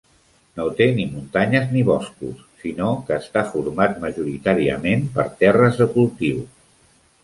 No 0.59 0.63
té 0.79 0.87
ni 0.95 1.05
muntanyes 1.09 1.67
ni 1.75 1.83
boscos, 1.91 2.41
sinó 2.65 2.89
que 3.11 3.21
està 3.21 3.47
format 3.53 4.03
majoritàriament 4.09 5.09
per 5.21 5.31
terres 5.47 5.83
de 5.85 5.93
cultiu. 5.97 6.47